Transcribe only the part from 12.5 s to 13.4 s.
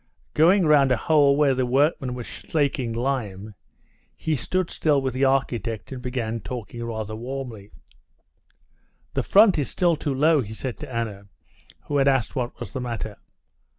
was the matter.